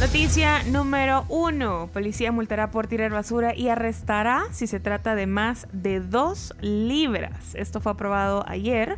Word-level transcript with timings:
Noticia 0.00 0.62
número 0.62 1.26
uno. 1.28 1.90
Policía 1.92 2.32
multará 2.32 2.70
por 2.70 2.86
tirar 2.86 3.12
basura 3.12 3.54
y 3.54 3.68
arrestará 3.68 4.44
si 4.50 4.66
se 4.66 4.80
trata 4.80 5.14
de 5.14 5.26
más 5.26 5.68
de 5.72 6.00
dos 6.00 6.54
libras. 6.62 7.54
Esto 7.54 7.82
fue 7.82 7.92
aprobado 7.92 8.42
ayer 8.48 8.96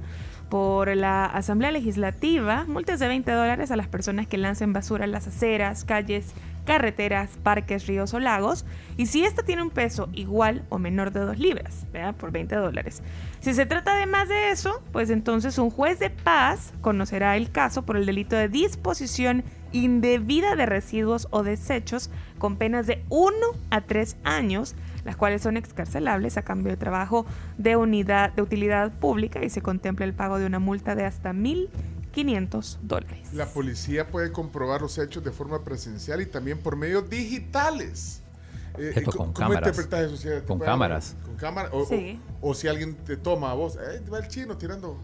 por 0.48 0.94
la 0.94 1.24
Asamblea 1.24 1.72
Legislativa. 1.72 2.66
Multas 2.68 3.00
de 3.00 3.08
20 3.08 3.32
dólares 3.32 3.72
a 3.72 3.76
las 3.76 3.88
personas 3.88 4.28
que 4.28 4.38
lancen 4.38 4.72
basura 4.72 5.04
en 5.04 5.10
las 5.10 5.26
aceras, 5.26 5.84
calles, 5.84 6.34
carreteras, 6.64 7.38
parques, 7.42 7.86
ríos 7.86 8.14
o 8.14 8.20
lagos. 8.20 8.64
Y 8.96 9.06
si 9.06 9.24
esta 9.24 9.42
tiene 9.42 9.62
un 9.62 9.70
peso 9.70 10.08
igual 10.12 10.64
o 10.68 10.78
menor 10.78 11.12
de 11.12 11.20
2 11.20 11.38
libras, 11.38 11.86
¿verdad? 11.92 12.14
por 12.14 12.30
20 12.30 12.54
dólares. 12.56 13.02
Si 13.40 13.54
se 13.54 13.66
trata 13.66 13.96
de 13.96 14.06
más 14.06 14.28
de 14.28 14.50
eso, 14.50 14.82
pues 14.92 15.10
entonces 15.10 15.58
un 15.58 15.70
juez 15.70 15.98
de 15.98 16.10
paz 16.10 16.72
conocerá 16.80 17.36
el 17.36 17.50
caso 17.50 17.82
por 17.82 17.96
el 17.96 18.06
delito 18.06 18.36
de 18.36 18.48
disposición 18.48 19.44
indebida 19.72 20.54
de 20.54 20.66
residuos 20.66 21.28
o 21.30 21.42
desechos 21.42 22.10
con 22.38 22.56
penas 22.56 22.86
de 22.86 23.02
1 23.08 23.34
a 23.70 23.80
3 23.80 24.16
años, 24.22 24.74
las 25.04 25.16
cuales 25.16 25.42
son 25.42 25.56
excarcelables 25.56 26.36
a 26.36 26.42
cambio 26.42 26.70
de 26.70 26.76
trabajo 26.76 27.26
de 27.58 27.76
unidad 27.76 28.32
de 28.32 28.42
utilidad 28.42 28.92
pública 28.92 29.42
y 29.42 29.50
se 29.50 29.62
contempla 29.62 30.04
el 30.04 30.12
pago 30.12 30.38
de 30.38 30.46
una 30.46 30.58
multa 30.58 30.94
de 30.94 31.04
hasta 31.04 31.32
1.500 32.12 32.78
dólares. 32.82 33.32
La 33.32 33.46
policía 33.46 34.08
puede 34.08 34.32
comprobar 34.32 34.82
los 34.82 34.98
hechos 34.98 35.22
de 35.24 35.32
forma 35.32 35.64
presencial 35.64 36.20
y 36.20 36.26
también 36.26 36.58
por 36.58 36.76
medios 36.76 37.08
digitales. 37.08 38.20
Eh, 38.78 38.92
Esto 38.96 39.10
con 39.10 39.32
¿Cómo 39.32 39.34
cámaras. 39.34 39.68
interpretas 39.68 40.24
eso? 40.24 40.46
con 40.46 40.58
cámaras. 40.58 41.16
Con 41.24 41.36
cámaras. 41.36 41.70
O, 41.74 41.84
sí. 41.84 42.18
o, 42.40 42.54
si 42.54 42.68
alguien 42.68 42.94
te 42.94 43.16
toma 43.16 43.50
a 43.50 43.54
vos, 43.54 43.76
eh, 43.76 44.02
va 44.10 44.18
el 44.18 44.28
chino 44.28 44.56
tirando 44.56 44.98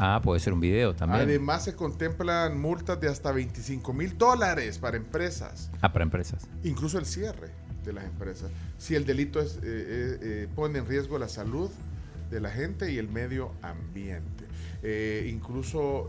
Ah, 0.00 0.20
puede 0.22 0.38
ser 0.38 0.52
un 0.52 0.60
video 0.60 0.94
también. 0.94 1.22
Además 1.22 1.64
se 1.64 1.74
contemplan 1.74 2.60
multas 2.60 3.00
de 3.00 3.08
hasta 3.08 3.32
25 3.32 3.92
mil 3.92 4.16
dólares 4.16 4.78
para 4.78 4.96
empresas. 4.96 5.70
Ah, 5.80 5.92
para 5.92 6.04
empresas. 6.04 6.46
Incluso 6.62 6.98
el 6.98 7.04
cierre 7.04 7.50
de 7.84 7.92
las 7.92 8.04
empresas. 8.04 8.48
Si 8.78 8.94
el 8.94 9.04
delito 9.04 9.40
es, 9.40 9.56
eh, 9.56 9.60
eh, 9.64 10.18
eh, 10.22 10.48
pone 10.54 10.78
en 10.78 10.86
riesgo 10.86 11.18
la 11.18 11.26
salud 11.28 11.68
de 12.30 12.40
la 12.40 12.50
gente 12.50 12.92
y 12.92 12.98
el 12.98 13.08
medio 13.08 13.50
ambiente. 13.60 14.37
Incluso, 14.82 16.08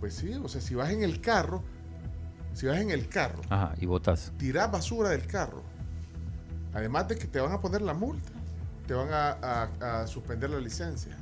pues 0.00 0.14
sí, 0.14 0.34
o 0.34 0.48
sea, 0.48 0.60
si 0.60 0.74
vas 0.74 0.90
en 0.90 1.02
el 1.02 1.20
carro, 1.20 1.62
si 2.54 2.66
vas 2.66 2.78
en 2.78 2.90
el 2.90 3.08
carro. 3.08 3.42
Ajá, 3.48 3.74
y 3.80 3.86
botas. 3.86 4.32
Tirás 4.38 4.70
basura 4.70 5.10
del 5.10 5.26
carro. 5.26 5.62
Además 6.74 7.08
de 7.08 7.16
que 7.16 7.26
te 7.26 7.40
van 7.40 7.52
a 7.52 7.60
poner 7.60 7.82
la 7.82 7.94
multa, 7.94 8.30
te 8.86 8.94
van 8.94 9.08
a 9.10 10.06
suspender 10.06 10.50
la 10.50 10.60
licencia 10.60 11.16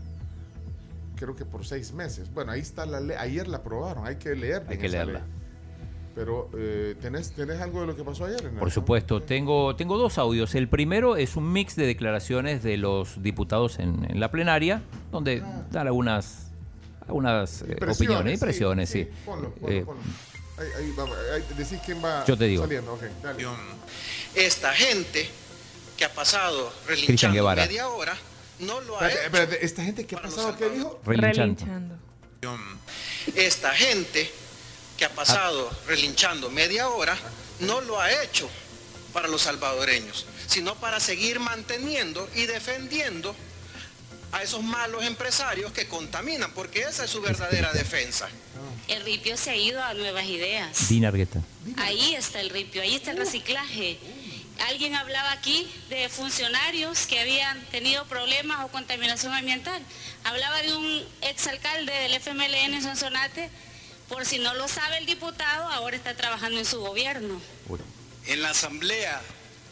creo 1.16 1.34
que 1.34 1.44
por 1.44 1.64
seis 1.64 1.92
meses. 1.92 2.32
Bueno, 2.32 2.52
ahí 2.52 2.60
está 2.60 2.86
la 2.86 3.00
ley. 3.00 3.16
Ayer 3.18 3.48
la 3.48 3.58
aprobaron, 3.58 4.06
hay 4.06 4.16
que 4.16 4.36
leerla. 4.36 4.70
Hay 4.70 4.78
que 4.78 4.88
leerla. 4.88 5.22
Pero, 6.14 6.48
eh, 6.56 6.94
¿tenés, 7.00 7.34
algo 7.60 7.82
de 7.82 7.88
lo 7.88 7.96
que 7.96 8.02
pasó 8.02 8.24
ayer? 8.24 8.50
Por 8.58 8.70
supuesto, 8.70 9.20
tengo, 9.20 9.76
tengo 9.76 9.98
dos 9.98 10.16
audios. 10.16 10.54
El 10.54 10.66
primero 10.66 11.16
es 11.16 11.36
un 11.36 11.52
mix 11.52 11.76
de 11.76 11.86
declaraciones 11.86 12.62
de 12.62 12.78
los 12.78 13.22
diputados 13.22 13.78
en, 13.78 14.18
la 14.18 14.30
plenaria, 14.30 14.82
donde 15.12 15.42
ah. 15.44 15.66
dan 15.70 15.88
algunas, 15.88 16.45
algunas 17.06 17.62
eh, 17.62 17.76
opiniones, 17.88 18.34
impresiones, 18.34 18.90
sí. 18.90 19.08
Ponlo, 19.24 19.50
ponlo, 19.54 19.76
eh, 19.76 19.84
ponlo. 19.84 20.02
Ahí, 20.58 20.68
ahí, 20.76 20.94
ahí, 21.34 21.44
decís 21.56 21.78
quién 21.84 22.02
va 22.02 22.24
yo 22.24 22.36
te 22.36 22.46
digo. 22.46 22.62
saliendo. 22.62 22.98
Esta 24.34 24.72
gente 24.72 25.28
que 25.96 26.04
ha 26.04 26.12
pasado 26.12 26.72
relinchando 26.86 27.44
media 27.54 27.88
hora 27.88 28.16
no 28.60 28.80
lo 28.80 29.00
ha 29.00 29.08
hecho. 29.10 29.18
¿Esta 29.60 29.82
gente 29.82 30.06
qué 30.06 30.16
ha 30.16 30.22
pasado? 30.22 30.56
¿Qué 30.56 30.70
dijo? 30.70 31.00
Relinchando. 31.04 31.96
Esta 33.34 33.72
gente 33.72 34.30
que 34.96 35.04
ha 35.04 35.10
pasado 35.10 35.70
relinchando 35.86 36.50
media 36.50 36.88
hora 36.88 37.16
no 37.60 37.80
lo 37.82 38.00
ha 38.00 38.10
hecho 38.22 38.48
para 39.12 39.28
los 39.28 39.42
salvadoreños, 39.42 40.26
sino 40.46 40.74
para 40.76 41.00
seguir 41.00 41.40
manteniendo 41.40 42.28
y 42.34 42.46
defendiendo 42.46 43.34
a 44.36 44.42
esos 44.42 44.62
malos 44.62 45.02
empresarios 45.04 45.72
que 45.72 45.88
contaminan, 45.88 46.52
porque 46.52 46.80
esa 46.80 47.04
es 47.04 47.10
su 47.10 47.22
verdadera 47.22 47.72
defensa. 47.72 48.28
El 48.86 49.02
ripio 49.04 49.36
se 49.36 49.50
ha 49.50 49.56
ido 49.56 49.82
a 49.82 49.94
nuevas 49.94 50.26
ideas. 50.26 50.90
Ahí 51.78 52.14
está 52.14 52.40
el 52.40 52.50
ripio, 52.50 52.82
ahí 52.82 52.94
está 52.94 53.12
el 53.12 53.16
reciclaje. 53.16 53.98
Alguien 54.68 54.94
hablaba 54.94 55.32
aquí 55.32 55.70
de 55.88 56.08
funcionarios 56.08 57.06
que 57.06 57.18
habían 57.20 57.60
tenido 57.66 58.04
problemas 58.06 58.64
o 58.64 58.68
contaminación 58.68 59.32
ambiental. 59.32 59.82
Hablaba 60.24 60.62
de 60.62 60.76
un 60.76 61.04
exalcalde 61.22 61.92
del 61.92 62.14
FMLN 62.14 62.74
en 62.74 62.82
Sonsonate. 62.82 63.50
Por 64.08 64.24
si 64.24 64.38
no 64.38 64.54
lo 64.54 64.68
sabe 64.68 64.98
el 64.98 65.06
diputado, 65.06 65.68
ahora 65.70 65.96
está 65.96 66.14
trabajando 66.14 66.58
en 66.58 66.64
su 66.64 66.80
gobierno. 66.80 67.40
En 68.26 68.42
la 68.42 68.50
Asamblea 68.50 69.20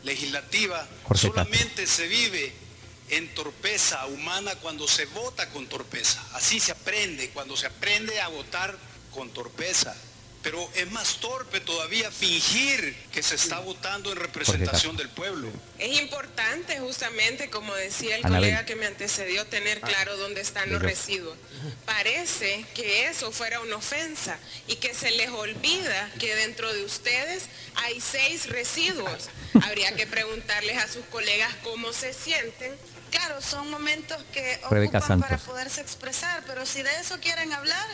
Legislativa 0.05 0.87
solamente 1.15 1.87
se 1.87 2.09
vive 2.09 2.64
en 3.11 3.35
torpeza 3.35 4.07
humana 4.07 4.55
cuando 4.57 4.89
se 4.89 5.07
vota 5.07 5.49
con 5.51 5.67
torpeza. 5.67 6.23
Así 6.33 6.61
se 6.61 6.73
aprende, 6.73 7.31
cuando 7.31 7.57
se 7.57 7.67
aprende 7.67 8.21
a 8.21 8.29
votar 8.29 8.77
con 9.13 9.31
torpeza. 9.31 9.95
Pero 10.43 10.71
es 10.75 10.91
más 10.91 11.21
torpe 11.21 11.61
todavía 11.61 12.11
fingir 12.11 12.95
que 13.11 13.23
se 13.23 13.35
está 13.35 13.61
votando 13.61 14.13
en 14.13 14.19
representación 14.19 14.95
del 14.95 15.09
pueblo. 15.09 15.49
Es 15.79 15.99
importante 15.99 16.79
justamente, 16.81 17.49
como 17.49 17.75
decía 17.75 18.17
el 18.17 18.23
colega 18.23 18.67
que 18.67 18.77
me 18.77 18.85
antecedió, 18.85 19.47
tener 19.47 19.81
ah. 19.81 19.87
claro 19.87 20.19
dónde 20.19 20.43
están 20.43 20.71
los 20.71 20.83
residuos. 20.83 21.39
Parece 21.87 22.67
que 22.75 23.09
eso 23.09 23.33
fuera 23.33 23.61
una 23.61 23.77
ofensa 23.77 24.39
y 24.69 24.77
que 24.77 24.93
se 24.93 25.13
les 25.13 25.31
olvida 25.31 26.11
que 26.21 26.37
dentro 26.37 26.71
de 26.75 26.85
ustedes 26.85 27.45
hay 27.77 28.03
seis 28.03 28.47
residuos. 28.51 29.31
Habría 29.63 29.97
que 29.97 30.07
preguntarles 30.07 30.77
a 30.77 30.89
sus 30.89 31.07
colegas 31.07 31.55
cómo 31.63 31.95
se 31.95 32.13
sienten 32.13 32.77
Claro, 33.15 33.41
son 33.41 33.71
momentos 33.71 34.23
que 34.33 34.61
ocupan 34.65 35.21
para 35.21 35.39
poderse 35.39 35.81
expresar, 35.81 36.43
pero 36.47 36.67
si 36.67 36.83
de 36.83 36.91
eso 37.01 37.19
quieren 37.21 37.53
hablar, 37.53 37.87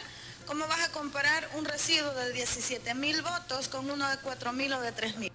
¿Cómo 0.50 0.66
vas 0.66 0.88
a 0.88 0.90
comparar 0.90 1.48
un 1.56 1.64
residuo 1.64 2.12
de 2.12 2.32
17 2.32 2.92
mil 2.96 3.22
votos 3.22 3.68
con 3.68 3.88
uno 3.88 4.10
de 4.10 4.16
4 4.20 4.52
mil 4.52 4.72
o 4.72 4.80
de 4.80 4.90
3 4.90 5.18
mil? 5.18 5.30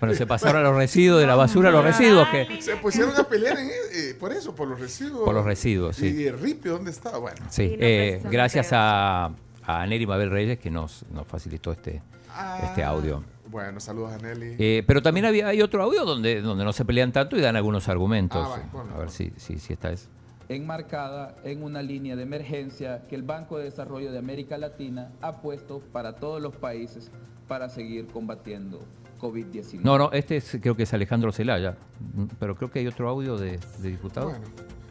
Bueno, 0.00 0.16
se 0.16 0.26
pasaron 0.26 0.64
los 0.64 0.74
residuos 0.74 1.20
de 1.20 1.28
la 1.28 1.36
basura 1.36 1.68
a 1.68 1.72
los 1.72 1.84
residuos 1.84 2.26
que... 2.28 2.60
Se 2.60 2.76
pusieron 2.76 3.14
a 3.16 3.22
pelear 3.22 3.56
eh, 3.56 4.16
por 4.18 4.32
eso, 4.32 4.56
por 4.56 4.66
los 4.66 4.80
residuos. 4.80 5.24
Por 5.24 5.34
los 5.34 5.44
residuos, 5.44 5.94
sí. 5.94 6.08
¿Y 6.08 6.26
el 6.26 6.40
ripio 6.40 6.72
dónde 6.72 6.90
está? 6.90 7.18
Bueno. 7.18 7.38
Sí, 7.50 7.76
eh, 7.78 8.20
gracias 8.24 8.70
a, 8.72 9.30
a 9.62 9.86
Neri 9.86 10.08
Mabel 10.08 10.30
Reyes 10.30 10.58
que 10.58 10.72
nos, 10.72 11.04
nos 11.12 11.24
facilitó 11.28 11.70
este, 11.70 12.02
este 12.64 12.82
ah, 12.82 12.88
audio. 12.88 13.22
Bueno, 13.50 13.80
saludos 13.80 14.12
a 14.12 14.18
Nelly. 14.18 14.56
Eh, 14.58 14.84
pero 14.86 15.02
también 15.02 15.26
había, 15.26 15.48
hay 15.48 15.62
otro 15.62 15.82
audio 15.82 16.04
donde, 16.04 16.40
donde 16.40 16.64
no 16.64 16.72
se 16.72 16.84
pelean 16.84 17.12
tanto 17.12 17.36
y 17.36 17.40
dan 17.40 17.56
algunos 17.56 17.88
argumentos. 17.88 18.46
Ah, 18.46 18.62
a 18.94 18.98
ver 18.98 19.10
si, 19.10 19.32
si, 19.36 19.58
si 19.58 19.72
está 19.72 19.90
eso 19.90 20.08
enmarcada 20.48 21.36
en 21.44 21.62
una 21.62 21.82
línea 21.82 22.16
de 22.16 22.22
emergencia 22.22 23.02
que 23.08 23.14
el 23.14 23.22
Banco 23.22 23.58
de 23.58 23.64
Desarrollo 23.64 24.10
de 24.10 24.18
América 24.18 24.56
Latina 24.56 25.12
ha 25.20 25.40
puesto 25.40 25.80
para 25.92 26.16
todos 26.16 26.40
los 26.40 26.56
países 26.56 27.10
para 27.46 27.68
seguir 27.68 28.06
combatiendo 28.06 28.80
COVID-19. 29.20 29.80
No, 29.80 29.98
no, 29.98 30.10
este 30.12 30.36
es, 30.36 30.58
creo 30.60 30.74
que 30.76 30.84
es 30.84 30.94
Alejandro 30.94 31.32
Zelaya, 31.32 31.76
pero 32.38 32.56
creo 32.56 32.70
que 32.70 32.78
hay 32.78 32.86
otro 32.86 33.08
audio 33.08 33.36
de, 33.36 33.58
diputado. 33.80 34.30
Bueno, 34.30 34.46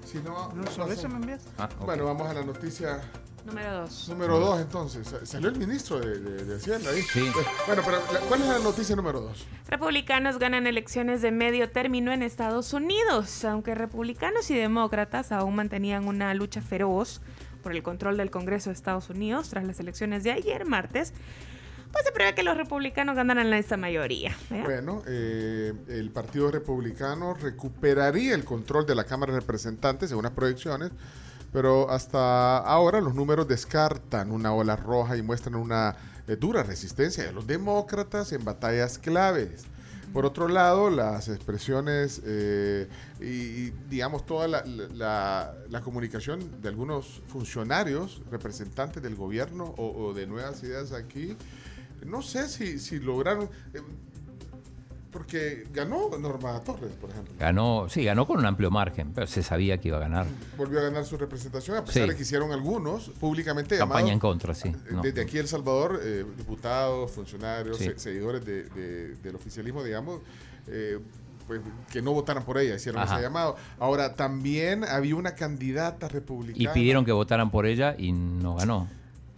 si 0.06 0.20
no, 0.20 0.54
no, 0.54 0.64
eso 0.64 1.10
me 1.10 1.16
envías? 1.16 1.48
Ah, 1.58 1.70
bueno, 1.86 2.06
vamos 2.06 2.28
a 2.28 2.34
la 2.34 2.44
noticia 2.44 3.02
Número 3.48 3.74
dos. 3.80 4.10
Número 4.10 4.40
dos, 4.42 4.60
entonces. 4.60 5.08
Salió 5.24 5.48
el 5.48 5.58
ministro 5.58 6.02
de, 6.02 6.56
Hacienda 6.56 6.90
ahí. 6.90 7.02
Sí. 7.02 7.32
Bueno, 7.66 7.82
pero 7.86 8.02
¿cuál 8.28 8.42
es 8.42 8.48
la 8.48 8.60
noticia 8.60 8.94
número 8.94 9.22
dos? 9.22 9.46
Republicanos 9.70 10.38
ganan 10.38 10.68
elecciones 10.68 11.22
de 11.22 11.32
medio 11.32 11.70
término 11.72 12.12
en 12.12 12.24
Estados 12.24 12.74
Unidos. 12.74 13.46
Aunque 13.46 13.74
republicanos 13.74 14.52
y 14.52 14.56
demócratas 14.56 15.32
aún 15.32 15.56
mantenían 15.56 16.10
una 16.10 16.34
lucha 16.34 16.62
feroz 16.62 17.22
por 17.64 17.72
el 17.72 17.84
control 17.84 18.18
del 18.18 18.32
Congreso 18.32 18.70
de 18.70 18.74
Estados 18.74 19.10
Unidos 19.10 19.48
tras 19.50 19.64
las 19.64 19.80
elecciones 19.80 20.26
de 20.26 20.32
ayer, 20.32 20.66
martes, 20.66 21.14
pues 21.94 22.04
se 22.04 22.12
prevé 22.12 22.36
que 22.36 22.44
los 22.44 22.58
republicanos 22.58 23.16
ganarán 23.16 23.54
esa 23.54 23.78
mayoría. 23.78 24.36
Bueno, 24.50 25.04
eh, 25.08 25.72
el 25.88 26.10
Partido 26.12 26.52
Republicano 26.52 27.34
recuperaría 27.34 28.36
el 28.36 28.44
control 28.44 28.86
de 28.86 28.94
la 28.94 29.06
Cámara 29.06 29.32
de 29.32 29.40
Representantes, 29.40 30.10
según 30.10 30.26
las 30.26 30.34
proyecciones, 30.34 30.92
pero 31.52 31.90
hasta 31.90 32.58
ahora 32.58 33.02
los 33.02 33.16
números 33.16 33.48
descartan 33.48 34.32
una 34.32 34.54
ola 34.54 34.76
roja 34.76 35.18
y 35.18 35.22
muestran 35.22 35.56
una 35.56 35.96
eh, 36.28 36.36
dura 36.36 36.64
resistencia 36.64 37.24
de 37.24 37.32
los 37.32 37.48
demócratas 37.48 38.32
en 38.34 38.44
batallas 38.44 38.98
claves. 38.98 39.66
Por 40.14 40.26
otro 40.26 40.48
lado, 40.48 40.90
las 40.90 41.28
expresiones 41.28 42.22
eh, 42.26 42.88
y, 43.20 43.72
digamos, 43.90 44.26
toda 44.26 44.48
la, 44.48 44.64
la, 45.70 45.82
comunicación 45.82 46.62
de 46.62 46.70
algunos 46.70 47.22
funcionarios, 47.28 48.22
representantes 48.32 49.04
del 49.04 49.16
gobierno 49.16 49.76
o, 49.78 50.14
de 50.14 50.26
nuevas 50.26 50.64
ideas 50.64 50.94
aquí, 50.94 51.36
no 52.06 52.22
sé 52.22 52.48
si, 52.48 52.80
si 52.80 53.00
lograron... 53.00 53.50
Eh, 53.74 53.82
porque 55.18 55.66
ganó 55.74 56.16
Norma 56.20 56.62
Torres, 56.64 56.92
por 57.02 57.10
ejemplo. 57.10 57.34
Ganó, 57.40 57.88
sí, 57.90 58.04
ganó 58.04 58.28
con 58.28 58.38
un 58.38 58.46
amplio 58.46 58.70
margen, 58.70 59.14
pero 59.16 59.26
se 59.26 59.42
sabía 59.42 59.80
que 59.80 59.88
iba 59.88 59.98
a 59.98 60.02
ganar. 60.02 60.28
Volvió 60.56 60.78
a 60.78 60.84
ganar 60.84 61.06
su 61.06 61.18
representación, 61.18 61.76
a 61.76 61.84
pesar 61.84 62.08
de 62.08 62.16
que 62.16 62.22
hicieron 62.22 62.52
algunos 62.52 63.10
públicamente. 63.20 63.80
Campaña 63.80 64.14
en 64.14 64.20
contra, 64.20 64.54
sí. 64.54 64.70
Eh, 64.70 64.96
desde 65.02 65.22
aquí 65.22 65.40
El 65.40 65.48
Salvador, 65.48 66.00
eh, 66.04 66.24
diputados, 66.38 67.10
funcionarios, 67.10 67.80
seguidores 67.96 68.46
del 68.46 69.36
oficialismo, 69.36 69.84
digamos, 69.84 70.22
eh, 70.68 71.00
pues, 71.48 71.62
que 71.92 72.04
no 72.04 72.14
votaran 72.14 72.46
por 72.46 72.60
ella, 72.60 72.76
hicieron 72.76 73.02
ese 73.02 73.20
llamado. 73.20 73.56
Ahora, 73.80 74.14
también 74.14 74.84
había 74.84 75.16
una 75.16 75.34
candidata 75.34 76.08
republicana. 76.10 76.64
Y 76.64 76.68
pidieron 76.76 77.06
que 77.06 77.12
votaran 77.12 77.50
por 77.50 77.66
ella 77.66 77.96
y 77.98 78.12
no 78.12 78.56
ganó. 78.56 78.88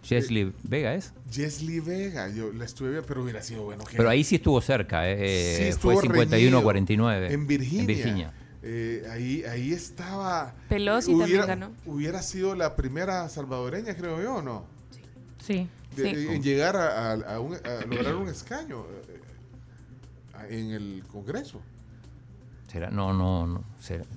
Jesly 0.02 0.52
Vega 0.62 0.94
es. 0.94 1.12
Jesly 1.30 1.80
Vega, 1.80 2.28
yo 2.28 2.52
la 2.52 2.64
estuve 2.64 2.90
viendo, 2.90 3.06
pero 3.06 3.22
hubiera 3.22 3.42
sido 3.42 3.64
bueno. 3.64 3.84
Pero 3.90 4.08
ahí 4.08 4.24
sí 4.24 4.36
estuvo 4.36 4.60
cerca, 4.60 5.02
eh, 5.04 5.74
fue 5.78 5.94
51-49. 5.96 7.30
En 7.30 7.46
Virginia. 7.46 7.80
En 7.80 7.86
Virginia. 7.86 8.32
Eh, 8.62 9.06
ahí, 9.10 9.42
ahí 9.44 9.72
estaba. 9.72 10.54
Pelosi 10.68 11.12
hubiera, 11.12 11.46
también 11.46 11.70
ganó. 11.70 11.76
Hubiera 11.86 12.22
sido 12.22 12.54
la 12.54 12.76
primera 12.76 13.28
salvadoreña, 13.28 13.94
creo 13.96 14.22
yo, 14.22 14.42
¿no? 14.42 14.66
Sí. 15.44 15.66
En 15.96 16.42
llegar 16.42 16.76
a, 16.76 17.16
lograr 17.86 18.14
un 18.16 18.28
escaño 18.28 18.84
eh, 18.84 20.56
en 20.56 20.70
el 20.70 21.04
Congreso. 21.08 21.60
No, 22.90 23.12
no, 23.12 23.46
no. 23.46 23.64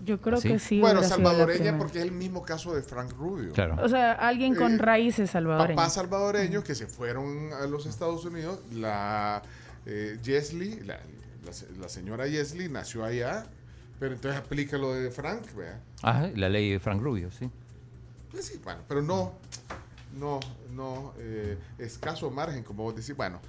Yo 0.04 0.22
creo 0.22 0.40
que 0.40 0.60
sí. 0.60 0.80
Bueno, 0.80 1.02
salvadoreña 1.04 1.78
porque 1.78 2.00
es 2.00 2.06
el 2.06 2.12
mismo 2.12 2.44
caso 2.44 2.76
de 2.76 2.82
Frank 2.82 3.12
Rubio. 3.14 3.54
Claro. 3.54 3.78
O 3.82 3.90
sea, 3.90 4.14
alguien 4.14 4.56
con 4.56 4.74
eh, 4.74 4.78
raíces 4.78 5.32
salvadoreñas. 5.32 5.76
Papás 5.76 5.94
salvadoreños 5.94 6.64
que 6.64 6.76
se 6.76 6.88
fueron 6.88 7.52
a 7.54 7.66
los 7.66 7.86
Estados 7.86 8.26
Unidos. 8.26 8.60
La 8.74 9.42
eh, 9.86 10.18
la, 11.80 11.90
señora 11.90 12.28
Yesley 12.28 12.70
nació 12.70 13.04
allá, 13.04 13.46
pero 14.00 14.14
entonces 14.16 14.40
aplica 14.40 14.78
lo 14.78 14.94
de 14.94 15.12
Frank, 15.12 15.54
¿vea? 15.56 15.82
Ah, 16.02 16.30
la 16.36 16.50
ley 16.50 16.72
de 16.72 16.80
Frank 16.80 17.02
Rubio, 17.02 17.32
sí. 17.32 17.50
Pues 18.32 18.46
sí, 18.46 18.60
bueno, 18.64 18.82
pero 18.88 19.02
no, 19.02 19.34
no, 20.18 20.40
no, 20.74 21.14
eh, 21.18 21.58
escaso 21.78 22.32
margen, 22.32 22.64
como 22.64 22.84
vos 22.84 22.96
decís. 22.96 23.16
Bueno, 23.16 23.40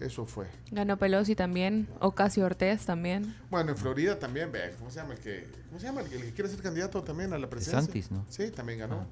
eso 0.00 0.26
fue. 0.26 0.46
Ganó 0.70 0.96
Pelosi 0.96 1.34
también, 1.34 1.88
Ocasio 2.00 2.44
Ortez 2.44 2.84
también. 2.84 3.36
Bueno, 3.50 3.72
en 3.72 3.76
Florida 3.76 4.18
también, 4.18 4.50
ve, 4.50 4.74
¿cómo 4.78 4.90
se 4.90 4.96
llama 4.96 5.14
el 5.14 5.20
que, 5.20 5.48
cómo 5.68 5.80
se 5.80 5.86
llama 5.86 6.00
el 6.00 6.08
que, 6.08 6.32
quiere 6.32 6.50
ser 6.50 6.60
candidato 6.60 7.02
también 7.02 7.32
a 7.32 7.38
la 7.38 7.48
presidencia? 7.48 7.82
Santis, 7.82 8.10
¿no? 8.10 8.24
Sí, 8.28 8.50
también 8.50 8.80
ganó. 8.80 9.00
Ah. 9.00 9.06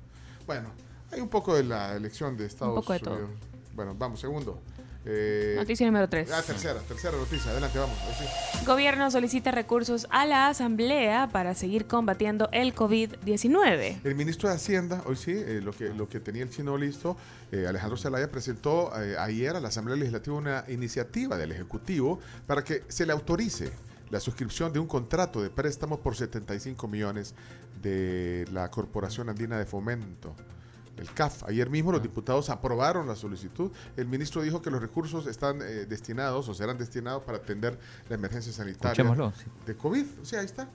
Bueno, 0.46 0.70
hay 1.10 1.20
un 1.20 1.28
poco 1.28 1.54
de 1.54 1.64
la 1.64 1.94
elección 1.94 2.36
de 2.36 2.46
Estados 2.46 2.74
un 2.74 2.80
poco 2.82 2.92
de 2.92 3.00
Todo. 3.00 3.28
Bueno, 3.74 3.94
vamos, 3.96 4.20
segundo. 4.20 4.60
Eh, 5.06 5.54
noticia 5.56 5.86
número 5.86 6.08
3. 6.08 6.30
Ah, 6.30 6.42
tercera, 6.42 6.80
tercera 6.80 7.16
noticia. 7.16 7.50
Adelante, 7.50 7.78
vamos. 7.78 7.96
Gobierno 8.66 9.10
solicita 9.10 9.50
recursos 9.50 10.06
a 10.10 10.26
la 10.26 10.48
Asamblea 10.48 11.28
para 11.32 11.54
seguir 11.54 11.86
combatiendo 11.86 12.50
el 12.52 12.74
COVID-19. 12.74 14.00
El 14.04 14.14
ministro 14.14 14.50
de 14.50 14.56
Hacienda, 14.56 15.02
hoy 15.06 15.16
sí, 15.16 15.32
eh, 15.32 15.60
lo, 15.62 15.72
que, 15.72 15.88
lo 15.94 16.08
que 16.08 16.20
tenía 16.20 16.42
el 16.42 16.50
chino 16.50 16.76
listo, 16.76 17.16
eh, 17.50 17.66
Alejandro 17.66 17.96
Zelaya, 17.96 18.30
presentó 18.30 18.92
ayer 18.92 19.56
a 19.56 19.60
la 19.60 19.68
Asamblea 19.68 19.96
Legislativa 19.96 20.36
una 20.36 20.64
iniciativa 20.68 21.38
del 21.38 21.52
Ejecutivo 21.52 22.20
para 22.46 22.62
que 22.62 22.84
se 22.88 23.06
le 23.06 23.12
autorice 23.12 23.72
la 24.10 24.20
suscripción 24.20 24.72
de 24.72 24.80
un 24.80 24.86
contrato 24.86 25.40
de 25.40 25.48
préstamo 25.48 26.00
por 26.00 26.16
75 26.16 26.88
millones 26.88 27.34
de 27.80 28.44
la 28.52 28.70
Corporación 28.70 29.30
Andina 29.30 29.58
de 29.58 29.64
Fomento 29.64 30.34
el 30.96 31.10
CAF. 31.12 31.44
Ayer 31.44 31.70
mismo 31.70 31.92
los 31.92 32.02
diputados 32.02 32.50
aprobaron 32.50 33.06
la 33.06 33.16
solicitud. 33.16 33.70
El 33.96 34.06
ministro 34.06 34.42
dijo 34.42 34.60
que 34.60 34.70
los 34.70 34.80
recursos 34.80 35.26
están 35.26 35.62
eh, 35.62 35.86
destinados 35.86 36.48
o 36.48 36.54
serán 36.54 36.78
destinados 36.78 37.22
para 37.22 37.38
atender 37.38 37.78
la 38.08 38.16
emergencia 38.16 38.52
sanitaria 38.52 39.04
de 39.66 39.76
COVID. 39.76 40.04
O 40.22 40.24
sea, 40.24 40.40
ahí 40.40 40.46
está. 40.46 40.68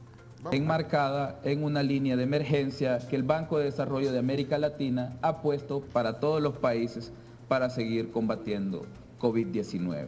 Enmarcada 0.51 1.39
en 1.43 1.63
una 1.63 1.81
línea 1.81 2.15
de 2.15 2.23
emergencia 2.23 2.99
que 3.07 3.15
el 3.15 3.23
Banco 3.23 3.57
de 3.57 3.65
Desarrollo 3.65 4.11
de 4.11 4.19
América 4.19 4.57
Latina 4.57 5.17
ha 5.21 5.41
puesto 5.41 5.81
para 5.81 6.19
todos 6.19 6.41
los 6.41 6.57
países 6.57 7.11
para 7.47 7.69
seguir 7.69 8.11
combatiendo 8.11 8.85
COVID-19. 9.19 10.07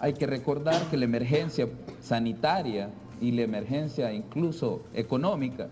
Hay 0.00 0.12
que 0.12 0.26
recordar 0.26 0.80
que 0.90 0.96
la 0.96 1.04
emergencia 1.04 1.68
sanitaria 2.00 2.90
y 3.20 3.32
la 3.32 3.42
emergencia 3.42 4.12
incluso 4.12 4.82
económica 4.92 5.68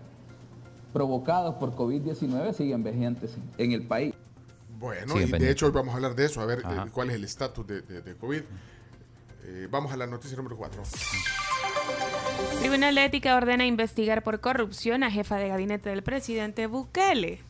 provocados 0.93 1.55
por 1.55 1.75
COVID-19 1.75 2.53
siguen 2.53 2.83
vigentes 2.83 3.35
en 3.57 3.71
el 3.71 3.85
país. 3.85 4.13
Bueno, 4.79 5.19
y 5.19 5.25
de 5.25 5.49
hecho 5.49 5.65
hoy 5.65 5.71
vamos 5.71 5.93
a 5.93 5.97
hablar 5.97 6.15
de 6.15 6.25
eso, 6.25 6.41
a 6.41 6.45
ver 6.45 6.59
eh, 6.59 6.89
cuál 6.91 7.09
es 7.09 7.15
el 7.15 7.23
estatus 7.23 7.65
de, 7.65 8.15
COVID. 8.19 8.41
Eh, 9.45 9.67
vamos 9.69 9.91
a 9.91 9.97
la 9.97 10.07
noticia 10.07 10.37
número 10.37 10.57
4. 10.57 10.83
Tribunal 12.59 12.95
de 12.95 13.05
Ética 13.05 13.35
ordena 13.35 13.65
investigar 13.65 14.23
por 14.23 14.39
corrupción 14.39 15.03
a 15.03 15.11
jefa 15.11 15.37
de 15.37 15.49
gabinete 15.49 15.89
del 15.89 16.03
presidente 16.03 16.67
Bukele. 16.67 17.41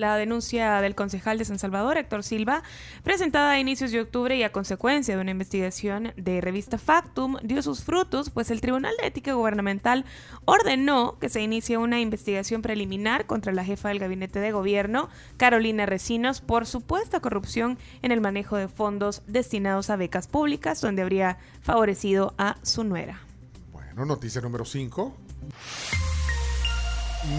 La 0.00 0.16
denuncia 0.16 0.80
del 0.80 0.94
concejal 0.94 1.36
de 1.36 1.44
San 1.44 1.58
Salvador, 1.58 1.98
Héctor 1.98 2.22
Silva, 2.22 2.62
presentada 3.04 3.50
a 3.50 3.60
inicios 3.60 3.92
de 3.92 4.00
octubre 4.00 4.34
y 4.34 4.42
a 4.42 4.50
consecuencia 4.50 5.14
de 5.14 5.20
una 5.20 5.32
investigación 5.32 6.14
de 6.16 6.40
revista 6.40 6.78
Factum, 6.78 7.36
dio 7.42 7.60
sus 7.60 7.84
frutos, 7.84 8.30
pues 8.30 8.50
el 8.50 8.62
Tribunal 8.62 8.94
de 8.98 9.08
Ética 9.08 9.34
Gubernamental 9.34 10.06
ordenó 10.46 11.18
que 11.18 11.28
se 11.28 11.42
inicie 11.42 11.76
una 11.76 12.00
investigación 12.00 12.62
preliminar 12.62 13.26
contra 13.26 13.52
la 13.52 13.62
jefa 13.62 13.90
del 13.90 13.98
gabinete 13.98 14.40
de 14.40 14.52
gobierno, 14.52 15.10
Carolina 15.36 15.84
Recinos, 15.84 16.40
por 16.40 16.64
supuesta 16.64 17.20
corrupción 17.20 17.76
en 18.00 18.10
el 18.10 18.22
manejo 18.22 18.56
de 18.56 18.68
fondos 18.68 19.20
destinados 19.26 19.90
a 19.90 19.96
becas 19.96 20.28
públicas, 20.28 20.80
donde 20.80 21.02
habría 21.02 21.36
favorecido 21.60 22.32
a 22.38 22.56
su 22.62 22.84
nuera. 22.84 23.20
Bueno, 23.70 24.06
noticia 24.06 24.40
número 24.40 24.64
5. 24.64 25.14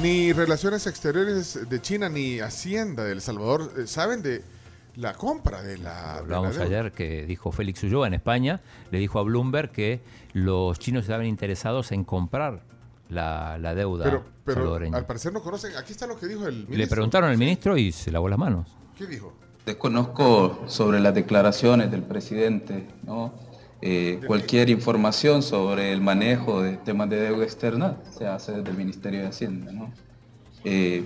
Ni 0.02 0.32
Relaciones 0.32 0.86
Exteriores 0.86 1.68
de 1.68 1.82
China 1.82 2.08
ni 2.08 2.40
Hacienda 2.40 3.04
de 3.04 3.14
El 3.14 3.22
Salvador 3.22 3.74
eh, 3.78 3.88
saben 3.88 4.22
de 4.22 4.44
la 4.96 5.14
compra 5.14 5.64
de 5.64 5.80
la. 5.80 6.18
Hablábamos 6.18 6.58
ayer 6.60 6.92
que 6.92 7.26
dijo 7.26 7.52
Félix 7.52 7.82
Ulloa 7.84 8.06
en 8.06 8.14
España, 8.14 8.62
le 8.92 9.00
dijo 9.00 9.18
a 9.18 9.24
Bloomberg 9.24 9.72
que 9.72 10.02
los 10.34 10.78
chinos 10.78 11.04
estaban 11.04 11.26
interesados 11.26 11.92
en 11.92 12.04
comprar 12.04 12.62
la, 13.10 13.58
deuda 13.76 14.04
pero, 14.04 14.24
pero 14.46 14.96
Al 14.96 15.06
parecer 15.06 15.34
no 15.34 15.42
conocen. 15.42 15.76
Aquí 15.76 15.94
está 15.94 16.06
lo 16.06 16.18
que 16.18 16.28
dijo 16.28 16.46
el 16.48 16.56
ministro. 16.56 16.78
Le 16.78 16.88
preguntaron 16.88 17.30
al 17.32 17.38
ministro 17.38 17.76
y 17.76 17.92
se 17.92 18.12
lavó 18.12 18.30
las 18.30 18.40
manos. 18.40 18.68
¿Qué 18.98 19.08
dijo? 19.08 19.34
Desconozco 19.66 20.64
sobre 20.68 21.00
las 21.00 21.16
declaraciones 21.16 21.90
del 21.90 22.04
presidente, 22.04 22.88
¿no? 23.04 23.34
Eh, 23.82 24.22
cualquier 24.28 24.70
información 24.70 25.42
sobre 25.42 25.92
el 25.92 26.02
manejo 26.02 26.62
de 26.62 26.78
temas 26.78 27.10
de 27.10 27.20
deuda 27.20 27.44
externa 27.44 27.98
se 28.12 28.28
hace 28.28 28.52
desde 28.52 28.70
el 28.70 28.78
Ministerio 28.78 29.22
de 29.22 29.28
Hacienda. 29.28 29.72
¿no? 29.72 29.92
Eh, 30.64 31.06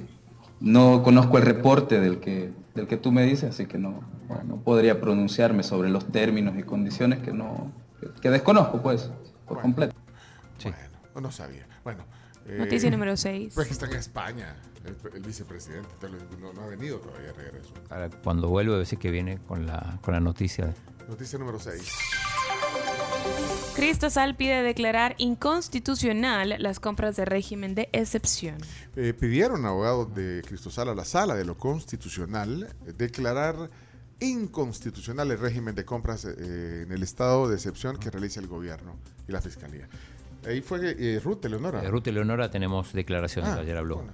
no 0.59 1.01
conozco 1.03 1.37
el 1.37 1.45
reporte 1.45 1.99
del 1.99 2.19
que, 2.19 2.51
del 2.73 2.87
que 2.87 2.97
tú 2.97 3.11
me 3.11 3.23
dices, 3.23 3.51
así 3.51 3.65
que 3.65 3.77
no, 3.77 4.01
no 4.45 4.57
podría 4.57 4.99
pronunciarme 4.99 5.63
sobre 5.63 5.89
los 5.89 6.05
términos 6.11 6.55
y 6.57 6.63
condiciones 6.63 7.19
que 7.19 7.31
no 7.31 7.71
que, 8.21 8.29
desconozco, 8.29 8.81
pues, 8.81 9.09
por 9.47 9.61
completo. 9.61 9.95
Bueno, 10.63 11.27
no 11.29 11.31
sabía. 11.31 11.67
Bueno. 11.83 12.03
Eh, 12.45 12.57
Noticia 12.59 12.91
número 12.91 13.17
6. 13.17 13.53
Pues 13.55 13.67
que 13.67 13.73
está 13.73 13.87
en 13.87 13.93
España, 13.93 14.55
el, 15.13 15.21
vicepresidente, 15.21 15.87
no, 16.39 16.61
ha 16.61 16.67
venido 16.67 16.99
todavía 16.99 17.31
regreso. 17.33 17.73
Ahora, 17.89 18.09
cuando 18.23 18.49
vuelve, 18.49 18.75
a 18.75 18.77
decir 18.77 18.99
que 18.99 19.09
viene 19.09 19.39
con 19.47 19.65
la, 19.65 19.97
con 20.01 20.13
la 20.13 20.19
noticia. 20.19 20.73
Noticia 21.07 21.39
número 21.39 21.59
6. 21.59 22.24
Cristosal 23.75 24.35
pide 24.35 24.63
declarar 24.63 25.15
inconstitucional 25.17 26.55
las 26.59 26.79
compras 26.79 27.17
de 27.17 27.25
régimen 27.25 27.75
de 27.75 27.89
excepción. 27.91 28.55
Eh, 28.95 29.13
pidieron 29.13 29.65
abogados 29.65 30.15
de 30.15 30.41
Cristosal 30.47 30.87
a 30.87 30.95
la 30.95 31.03
sala 31.03 31.35
de 31.35 31.43
lo 31.43 31.57
constitucional 31.57 32.69
eh, 32.87 32.93
declarar 32.97 33.69
inconstitucional 34.21 35.29
el 35.29 35.39
régimen 35.39 35.75
de 35.75 35.83
compras 35.83 36.23
eh, 36.23 36.83
en 36.85 36.91
el 36.93 37.03
estado 37.03 37.49
de 37.49 37.55
excepción 37.55 37.97
que 37.97 38.09
realiza 38.09 38.39
el 38.39 38.47
gobierno 38.47 38.95
y 39.27 39.33
la 39.33 39.41
fiscalía. 39.41 39.89
Ahí 40.47 40.61
fue 40.61 41.19
Ruth 41.21 41.43
Eleonora. 41.43 41.81
Ruth 41.89 42.07
Eleonora 42.07 42.51
tenemos 42.51 42.93
declaraciones, 42.93 43.49
ah, 43.51 43.59
ayer 43.59 43.75
habló. 43.75 44.05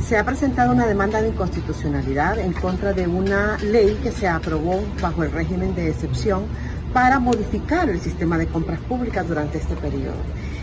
Se 0.00 0.18
ha 0.18 0.24
presentado 0.24 0.72
una 0.72 0.84
demanda 0.84 1.22
de 1.22 1.28
inconstitucionalidad 1.28 2.38
en 2.40 2.52
contra 2.52 2.92
de 2.92 3.06
una 3.06 3.56
ley 3.58 3.98
que 4.02 4.10
se 4.10 4.26
aprobó 4.26 4.84
bajo 5.00 5.22
el 5.22 5.30
régimen 5.30 5.74
de 5.76 5.90
excepción 5.90 6.48
para 6.94 7.18
modificar 7.18 7.90
el 7.90 8.00
sistema 8.00 8.38
de 8.38 8.46
compras 8.46 8.78
públicas 8.80 9.26
durante 9.26 9.58
este 9.58 9.74
periodo. 9.74 10.14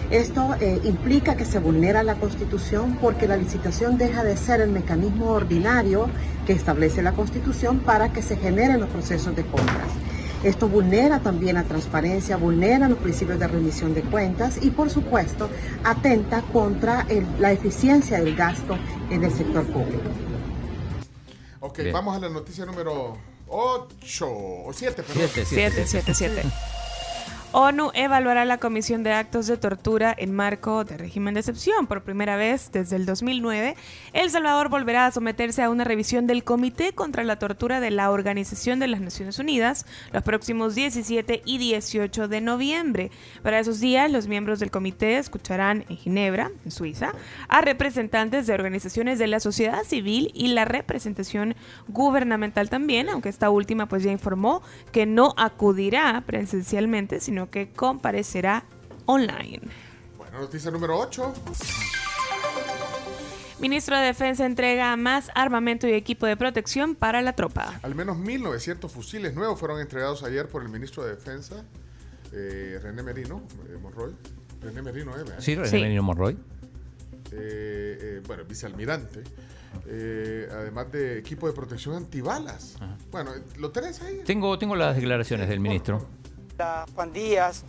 Esto 0.09 0.55
eh, 0.61 0.79
implica 0.85 1.35
que 1.35 1.45
se 1.45 1.59
vulnera 1.59 2.03
la 2.03 2.15
Constitución 2.15 2.97
porque 3.01 3.27
la 3.27 3.35
licitación 3.35 3.97
deja 3.97 4.23
de 4.23 4.37
ser 4.37 4.61
el 4.61 4.71
mecanismo 4.71 5.31
ordinario 5.31 6.07
que 6.47 6.53
establece 6.53 7.03
la 7.03 7.11
Constitución 7.11 7.79
para 7.79 8.13
que 8.13 8.21
se 8.21 8.37
generen 8.37 8.79
los 8.79 8.89
procesos 8.89 9.35
de 9.35 9.43
compras. 9.43 9.89
Esto 10.43 10.67
vulnera 10.67 11.19
también 11.19 11.55
la 11.55 11.63
transparencia, 11.63 12.37
vulnera 12.37 12.89
los 12.89 12.97
principios 12.97 13.37
de 13.37 13.47
remisión 13.47 13.93
de 13.93 14.01
cuentas 14.01 14.57
y 14.61 14.71
por 14.71 14.89
supuesto 14.89 15.49
atenta 15.83 16.41
contra 16.53 17.05
la 17.39 17.51
eficiencia 17.51 18.19
del 18.19 18.35
gasto 18.35 18.77
en 19.09 19.23
el 19.23 19.31
sector 19.31 19.65
público. 19.65 20.09
Ok, 21.59 21.79
vamos 21.93 22.15
a 22.15 22.19
la 22.19 22.29
noticia 22.29 22.65
número 22.65 23.17
8 23.51 24.25
o 24.65 24.71
7, 24.73 25.03
perdón. 25.03 25.29
7, 25.45 25.85
7, 25.87 26.13
7. 26.15 26.43
ONU 27.53 27.91
evaluará 27.93 28.45
la 28.45 28.59
comisión 28.59 29.03
de 29.03 29.11
actos 29.11 29.45
de 29.45 29.57
tortura 29.57 30.15
en 30.17 30.33
marco 30.33 30.85
de 30.85 30.95
régimen 30.95 31.33
de 31.33 31.41
excepción. 31.41 31.85
Por 31.85 32.01
primera 32.01 32.37
vez 32.37 32.71
desde 32.71 32.95
el 32.95 33.05
2009, 33.05 33.75
El 34.13 34.29
Salvador 34.29 34.69
volverá 34.69 35.05
a 35.05 35.11
someterse 35.11 35.61
a 35.61 35.69
una 35.69 35.83
revisión 35.83 36.27
del 36.27 36.45
Comité 36.45 36.93
contra 36.93 37.25
la 37.25 37.39
Tortura 37.39 37.81
de 37.81 37.91
la 37.91 38.09
Organización 38.11 38.79
de 38.79 38.87
las 38.87 39.01
Naciones 39.01 39.37
Unidas 39.37 39.85
los 40.13 40.23
próximos 40.23 40.75
17 40.75 41.41
y 41.43 41.57
18 41.57 42.29
de 42.29 42.39
noviembre. 42.39 43.11
Para 43.43 43.59
esos 43.59 43.81
días, 43.81 44.09
los 44.09 44.27
miembros 44.27 44.61
del 44.61 44.71
comité 44.71 45.17
escucharán 45.17 45.83
en 45.89 45.97
Ginebra, 45.97 46.51
en 46.63 46.71
Suiza, 46.71 47.11
a 47.49 47.59
representantes 47.59 48.47
de 48.47 48.53
organizaciones 48.53 49.19
de 49.19 49.27
la 49.27 49.41
sociedad 49.41 49.83
civil 49.83 50.31
y 50.33 50.47
la 50.47 50.63
representación 50.63 51.55
gubernamental 51.89 52.69
también, 52.69 53.09
aunque 53.09 53.27
esta 53.27 53.49
última 53.49 53.87
pues 53.87 54.03
ya 54.03 54.11
informó 54.11 54.61
que 54.93 55.05
no 55.05 55.33
acudirá 55.35 56.23
presencialmente, 56.25 57.19
sino 57.19 57.40
que 57.49 57.71
comparecerá 57.71 58.65
online. 59.05 59.61
Bueno, 60.17 60.39
noticia 60.41 60.71
número 60.71 60.97
8. 60.97 61.33
Ministro 63.61 63.95
de 63.95 64.05
Defensa 64.05 64.47
entrega 64.47 64.95
más 64.95 65.29
armamento 65.35 65.87
y 65.87 65.93
equipo 65.93 66.25
de 66.25 66.35
protección 66.35 66.95
para 66.95 67.21
la 67.21 67.33
tropa. 67.33 67.79
Al 67.83 67.93
menos 67.93 68.17
1.900 68.17 68.89
fusiles 68.89 69.35
nuevos 69.35 69.59
fueron 69.59 69.79
entregados 69.79 70.23
ayer 70.23 70.47
por 70.47 70.63
el 70.63 70.69
ministro 70.69 71.03
de 71.03 71.11
Defensa, 71.11 71.63
eh, 72.33 72.79
René 72.81 73.03
Merino, 73.03 73.43
eh, 73.69 73.77
Monroy. 73.79 74.13
René 74.61 74.81
Merino, 74.81 75.15
¿eh? 75.15 75.23
Sí, 75.37 75.53
René 75.53 75.79
Merino 75.79 76.01
Monroy. 76.01 76.35
Eh, 77.33 78.21
bueno, 78.25 78.45
vicealmirante. 78.45 79.21
además 80.51 80.91
de 80.91 81.19
equipo 81.19 81.45
de 81.45 81.53
protección 81.53 81.95
antibalas. 81.95 82.77
Bueno, 83.11 83.31
¿lo 83.59 83.69
tenés 83.69 84.01
ahí? 84.01 84.21
Tengo, 84.25 84.57
tengo 84.57 84.75
las 84.75 84.95
declaraciones 84.95 85.47
del 85.47 85.59
ministro. 85.59 86.01
Las 86.61 86.87
pandillas 86.91 87.63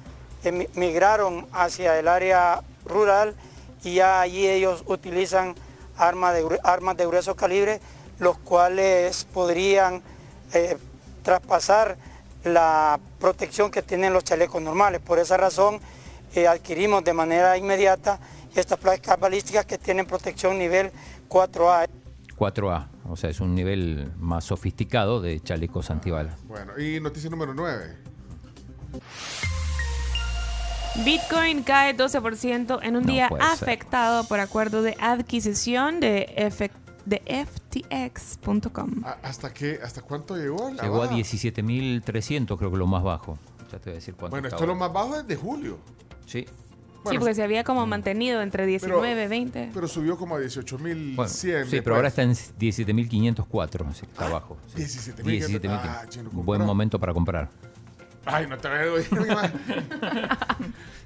migraron 0.75 1.47
hacia 1.51 1.99
el 1.99 2.09
área 2.09 2.61
rural 2.85 3.35
y 3.83 3.95
ya 3.95 4.21
allí 4.21 4.47
ellos 4.47 4.85
utilizan 4.87 5.55
armas 5.97 6.35
de, 6.35 6.61
armas 6.63 6.99
de 6.99 7.07
grueso 7.07 7.35
calibre, 7.35 7.81
los 8.19 8.37
cuales 8.37 9.27
podrían 9.33 10.03
eh, 10.53 10.77
traspasar 11.23 11.97
la 12.45 13.01
protección 13.19 13.71
que 13.71 13.81
tienen 13.81 14.13
los 14.13 14.25
chalecos 14.25 14.61
normales. 14.61 15.01
Por 15.01 15.19
esa 15.19 15.39
razón 15.39 15.81
eh, 16.35 16.47
adquirimos 16.47 17.03
de 17.03 17.15
manera 17.15 17.57
inmediata 17.57 18.21
estas 18.55 18.79
placas 18.79 19.19
balísticas 19.19 19.65
que 19.65 19.79
tienen 19.79 20.05
protección 20.05 20.59
nivel 20.59 20.93
4A. 21.31 21.89
4A, 22.37 22.89
o 23.09 23.17
sea, 23.17 23.31
es 23.31 23.41
un 23.41 23.55
nivel 23.55 24.13
más 24.19 24.45
sofisticado 24.45 25.23
de 25.23 25.41
chalecos 25.41 25.91
antibalas. 25.91 26.35
Bueno, 26.45 26.79
y 26.79 27.01
noticia 27.01 27.31
número 27.31 27.55
9. 27.55 28.12
Bitcoin 31.05 31.63
cae 31.63 31.97
12% 31.97 32.81
en 32.83 32.97
un 32.97 33.05
día 33.05 33.31
afectado 33.41 34.25
por 34.25 34.41
acuerdo 34.41 34.83
de 34.83 34.95
adquisición 35.01 36.01
de, 36.01 36.53
de 37.07 37.47
FTX.com. 37.47 39.03
¿Hasta 39.23 39.55
qué? 39.55 39.81
¿Hasta 39.83 40.03
cuánto 40.03 40.37
llegó? 40.37 40.71
llegó 40.71 41.03
a 41.03 41.11
17.300, 41.11 42.59
creo 42.59 42.71
que 42.71 42.77
lo 42.77 42.87
más 42.87 43.03
bajo. 43.03 43.39
Ya 43.73 43.79
te 43.79 43.85
voy 43.85 43.93
a 43.93 43.95
decir 43.95 44.15
cuánto. 44.15 44.33
Bueno, 44.33 44.49
esto 44.49 44.63
es 44.63 44.69
lo 44.69 44.75
más 44.75 44.93
bajo 44.93 45.23
desde 45.23 45.35
julio. 45.35 45.79
Sí. 46.27 46.45
sí, 46.45 47.19
porque 47.19 47.35
se 47.35 47.43
había 47.43 47.65
como 47.65 47.87
mantenido 47.87 48.43
entre 48.43 48.67
19 48.67 49.25
y 49.25 49.29
20. 49.29 49.71
Pero 49.73 49.89
subió 49.89 50.19
como 50.19 50.37
a 50.37 50.41
18.100. 50.41 51.17
Bueno, 51.17 51.29
sí, 51.31 51.81
pero 51.81 51.97
ahora 51.97 52.09
está 52.09 52.23
en 52.23 52.33
17.504, 52.33 53.89
así 53.89 54.05
está 54.05 54.27
abajo. 54.27 54.59
17.000. 54.77 55.71
Ah, 55.71 56.05
Buen 56.33 56.67
momento 56.67 57.01
para 57.01 57.15
comprar. 57.15 57.49
Ay, 58.25 58.47
no 58.47 58.59
te 58.59 58.69
veo. 58.69 58.97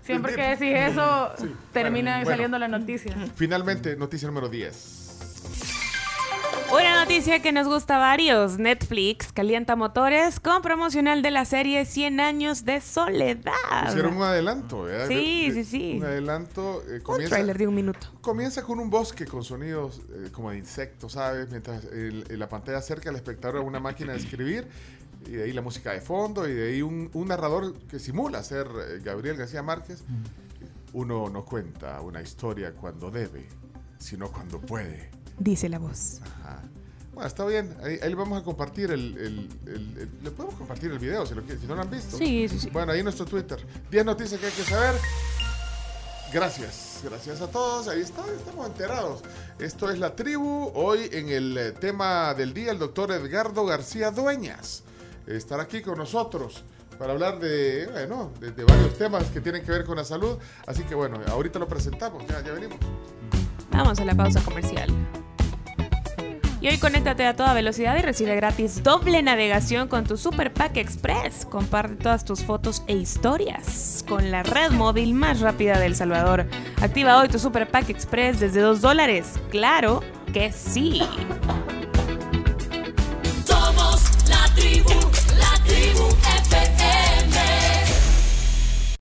Siempre 0.03 0.35
que 0.35 0.43
decís 0.43 0.73
eso, 0.75 1.33
termina 1.73 2.25
saliendo 2.25 2.59
la 2.59 2.69
noticia. 2.69 3.17
Finalmente, 3.35 3.97
noticia 3.97 4.29
número 4.29 4.49
10. 4.49 5.07
Una 6.73 7.01
noticia 7.01 7.41
que 7.41 7.53
nos 7.53 7.69
gusta 7.69 7.97
a 7.97 7.99
varios. 7.99 8.59
Netflix 8.59 9.33
calienta 9.33 9.77
motores 9.77 10.41
con 10.41 10.63
promocional 10.63 11.23
de 11.23 11.31
la 11.31 11.45
serie 11.45 11.85
100 11.85 12.21
años 12.21 12.65
de 12.65 12.81
soledad. 12.81 13.53
Hicieron 13.89 14.17
un 14.17 14.23
adelanto, 14.23 14.83
¿verdad? 14.83 15.07
Sí, 15.07 15.51
sí, 15.53 15.65
sí. 15.65 15.95
Un 15.99 16.05
adelanto. 16.07 16.83
Eh, 16.89 17.01
un 17.07 17.25
trailer 17.25 17.57
de 17.57 17.69
un 17.69 17.75
minuto. 17.75 18.09
Comienza 18.21 18.63
con 18.63 18.81
un 18.81 18.91
bosque 18.91 19.27
con 19.27 19.45
sonidos 19.45 20.01
eh, 20.11 20.31
como 20.33 20.51
de 20.51 20.59
insectos, 20.59 21.13
¿sabes? 21.13 21.49
Mientras 21.51 21.85
la 21.85 22.49
pantalla 22.49 22.79
acerca 22.79 23.11
al 23.11 23.17
espectador 23.17 23.59
a 23.59 23.61
una 23.61 23.79
máquina 23.79 24.13
de 24.13 24.19
escribir 24.19 24.67
y 25.25 25.31
de 25.31 25.45
ahí 25.45 25.53
la 25.53 25.63
música 25.63 25.93
de 25.93 26.01
fondo, 26.01 26.49
y 26.49 26.55
de 26.55 26.69
ahí 26.69 26.83
un, 26.83 27.11
narrador 27.27 27.75
que 27.89 27.99
simula 27.99 28.43
ser 28.43 28.67
eh, 28.67 29.01
Gabriel 29.03 29.37
García 29.37 29.63
Márquez. 29.63 30.03
Uno 30.93 31.29
no 31.29 31.45
cuenta 31.45 32.01
una 32.01 32.23
historia 32.23 32.73
cuando 32.73 33.11
debe, 33.11 33.47
sino 33.99 34.31
cuando 34.31 34.61
puede. 34.61 35.11
Dice 35.39 35.69
la 35.69 35.79
voz. 35.79 36.21
Bueno, 37.13 37.29
está 37.29 37.45
bien. 37.45 37.75
Ahí, 37.83 37.99
le 37.99 38.15
vamos 38.15 38.41
a 38.41 38.45
compartir 38.45 38.91
el, 38.91 39.49
Le 40.23 40.31
podemos 40.31 40.55
compartir 40.55 40.91
el 40.91 40.99
video 40.99 41.27
si, 41.27 41.35
lo, 41.35 41.43
si 41.43 41.67
no 41.67 41.75
lo 41.75 41.83
han 41.83 41.91
visto. 41.91 42.17
Sí, 42.17 42.49
sí, 42.49 42.59
sí. 42.59 42.71
Bueno, 42.71 42.93
ahí 42.93 43.01
en 43.01 43.05
nuestro 43.05 43.27
Twitter. 43.27 43.59
10 43.91 44.05
noticias 44.05 44.41
que 44.41 44.47
hay 44.47 44.53
que 44.53 44.65
saber. 44.65 44.95
Gracias, 46.33 47.01
gracias 47.05 47.41
a 47.41 47.51
todos. 47.51 47.89
Ahí 47.89 48.01
está, 48.01 48.23
estamos 48.37 48.67
enterados. 48.67 49.23
Esto 49.59 49.91
es 49.91 49.99
La 49.99 50.15
Tribu. 50.15 50.71
Hoy 50.75 51.09
en 51.13 51.29
el 51.29 51.57
eh, 51.57 51.73
tema 51.73 52.35
del 52.35 52.53
día, 52.53 52.73
el 52.73 52.79
doctor 52.79 53.13
Edgardo 53.13 53.65
García 53.65 54.11
Dueñas 54.11 54.83
estar 55.27 55.61
aquí 55.61 55.83
con 55.83 55.99
nosotros 55.99 56.65
para 56.99 57.13
hablar 57.13 57.39
de, 57.39 57.89
bueno, 57.93 58.33
de, 58.41 58.65
varios 58.65 58.97
temas 58.97 59.25
que 59.25 59.41
tienen 59.41 59.65
que 59.65 59.71
ver 59.71 59.85
con 59.85 59.97
la 59.97 60.05
salud. 60.05 60.39
Así 60.67 60.83
que 60.85 60.95
bueno, 60.95 61.21
ahorita 61.29 61.59
lo 61.59 61.69
presentamos, 61.69 62.27
ya, 62.27 62.43
ya 62.43 62.53
venimos. 62.53 62.79
Vamos 63.71 64.01
a 64.01 64.05
la 64.05 64.15
pausa 64.15 64.41
comercial. 64.43 64.91
Y 66.61 66.69
hoy 66.69 66.79
conéctate 66.79 67.27
a 67.27 67.37
toda 67.37 67.53
velocidad 67.53 67.97
y 67.99 68.01
recibe 68.01 68.35
gratis 68.35 68.83
doble 68.83 69.23
navegación 69.23 69.89
con 69.89 70.05
tu 70.05 70.17
Super 70.17 70.53
Pack 70.53 70.79
Express. 70.79 71.45
Comparte 71.45 71.97
todas 71.97 72.25
tus 72.25 72.43
fotos 72.43 72.83
e 72.87 72.95
historias 72.95 74.05
con 74.09 74.31
la 74.31 74.43
red 74.43 74.71
móvil 74.71 75.13
más 75.13 75.41
rápida 75.41 75.79
del 75.79 75.95
Salvador. 75.95 76.47
Activa 76.81 77.21
hoy 77.21 77.29
tu 77.29 77.39
Super 77.39 77.69
Pack 77.69 77.91
Express 77.91 78.41
desde 78.41 78.61
2 78.61 78.81
dólares. 78.81 79.35
Claro 79.51 80.01
que 80.33 80.51
sí. 80.51 81.03